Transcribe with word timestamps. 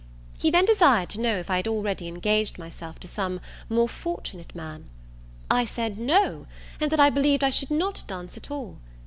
He 0.39 0.49
then 0.49 0.65
desired 0.65 1.09
to 1.09 1.19
know 1.19 1.35
if 1.37 1.51
I 1.51 1.57
had 1.57 1.67
already 1.67 2.07
engaged 2.07 2.57
myself 2.57 2.97
to 3.01 3.07
some 3.07 3.39
more 3.69 3.87
fortunate 3.87 4.55
man? 4.55 4.89
I 5.51 5.63
said 5.63 5.99
No, 5.99 6.47
and 6.79 6.89
that 6.89 6.99
I 6.99 7.11
believed 7.11 7.43
I 7.43 7.51
should 7.51 7.69
not 7.69 8.03
dance 8.07 8.35
at 8.35 8.49
all. 8.49 8.79